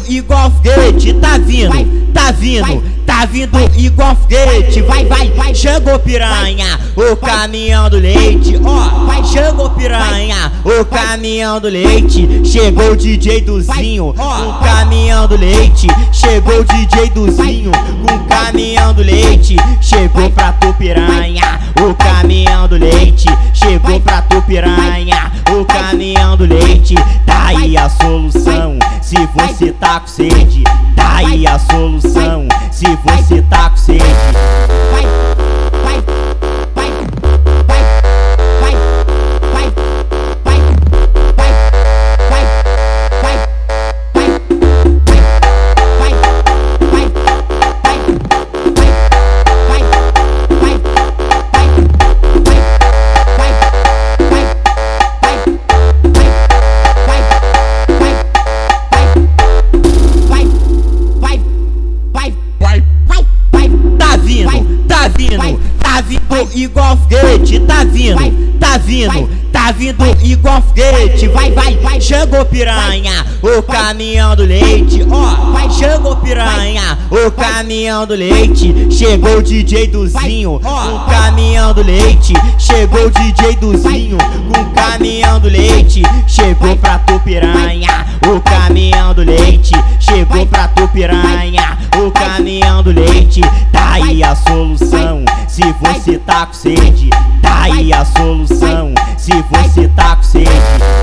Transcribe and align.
foguete, 0.00 1.14
tá 1.14 1.38
vindo, 1.38 2.12
tá 2.12 2.30
vindo, 2.30 2.82
tá 3.06 3.24
vindo 3.24 3.58
igual 3.76 4.14
foguete. 4.14 4.82
Vai, 4.82 5.04
vai, 5.06 5.30
vai, 5.30 5.54
chegou 5.54 5.98
piranha, 5.98 6.78
o 6.94 7.16
caminhão 7.16 7.88
do 7.88 7.98
leite. 7.98 8.60
Ó, 8.62 9.06
vai, 9.06 9.24
chegou 9.24 9.70
piranha, 9.70 10.52
o 10.64 10.84
caminhão 10.84 11.60
do 11.60 11.68
leite. 11.68 12.28
Chegou 12.44 12.92
o 12.92 12.96
DJ 12.96 13.40
Duzinho, 13.40 14.10
o 14.10 14.64
caminhão 14.64 15.26
do 15.26 15.36
leite. 15.36 15.86
Chegou 16.12 16.60
o 16.60 16.64
DJ 16.64 17.10
Duzinho, 17.10 17.72
com 18.06 18.14
o 18.14 18.24
caminhão 18.24 18.92
do 18.92 19.02
leite. 19.02 19.56
Chegou 19.80 20.28
pra 20.30 20.52
tu 20.52 20.72
piranha, 20.74 21.60
o 21.80 21.94
caminhão 21.94 22.68
do 22.68 22.76
leite. 22.76 23.26
Chegou 23.54 23.98
pra 24.00 24.22
tu 24.22 24.42
piranha, 24.42 25.32
o 25.50 25.64
caminhão 25.64 26.36
do 26.36 26.44
leite. 26.44 26.94
Tá 27.24 27.46
aí 27.46 27.76
a 27.76 27.88
solução. 27.88 28.05
Você 29.56 29.72
tá 29.72 30.00
com 30.00 30.06
sede, 30.06 30.64
tá 30.94 31.16
aí 31.16 31.46
a 31.46 31.58
solução. 31.58 32.46
Se 32.70 32.84
você 32.96 33.40
tá 33.40 33.70
com 33.70 33.76
sede. 33.78 34.15
Tá 65.96 66.02
vindo 66.02 66.50
igual 66.54 66.96
foguete, 66.96 67.58
tá 67.60 67.82
vindo, 67.84 68.58
tá 68.60 68.76
vindo, 68.76 69.30
tá 69.50 69.72
vindo 69.72 70.04
igual 70.22 70.60
foguete. 70.60 71.26
Vai, 71.28 71.50
vai, 71.52 71.74
vai, 71.76 71.98
chegou 72.00 72.44
piranha, 72.44 73.24
o 73.42 73.62
caminhão 73.62 74.36
do 74.36 74.44
leite. 74.44 75.06
Ó, 75.10 75.52
vai, 75.52 75.70
chegou 75.70 76.16
piranha, 76.16 76.98
o 77.10 77.30
caminhão 77.30 78.06
do 78.06 78.14
leite. 78.14 78.74
Chegou 78.90 79.38
o 79.38 79.42
DJ 79.42 79.86
Duzinho, 79.86 80.56
o 80.56 81.10
caminhão 81.10 81.72
do 81.72 81.82
leite. 81.82 82.34
Chegou 82.58 83.06
o 83.06 83.10
DJ 83.10 83.56
Duzinho, 83.56 84.18
com 84.18 84.60
o 84.60 84.70
caminhão 84.72 85.40
do 85.40 85.48
leite. 85.48 86.02
Chegou 86.26 86.76
pra 86.76 86.98
tu 86.98 87.18
piranha, 87.20 88.06
o 88.26 88.38
caminhão 88.42 89.14
do 89.14 89.22
leite. 89.22 89.72
Chegou 89.98 90.44
pra 90.46 90.68
tu 90.68 90.86
piranha, 90.88 91.55
você 95.80 96.18
tá 96.18 96.46
com 96.46 96.52
sede, 96.52 97.10
tá 97.42 97.62
aí 97.62 97.92
a 97.92 98.04
solução. 98.04 98.94
Se 99.16 99.32
você 99.50 99.88
tá 99.88 100.16
com 100.16 100.22
sede. 100.22 100.95